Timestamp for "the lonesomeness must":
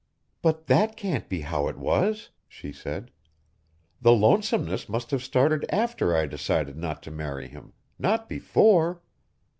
4.01-5.11